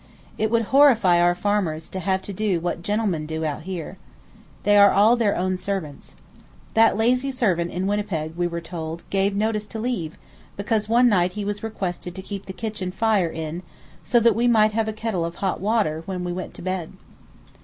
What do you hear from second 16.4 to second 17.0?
to bed.